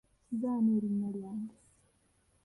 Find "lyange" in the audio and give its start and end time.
1.15-1.57